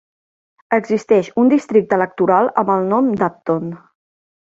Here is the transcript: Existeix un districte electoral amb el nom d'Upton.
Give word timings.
Existeix 0.77 1.29
un 1.43 1.53
districte 1.53 2.01
electoral 2.01 2.53
amb 2.63 2.75
el 2.79 2.91
nom 2.97 3.15
d'Upton. 3.23 3.73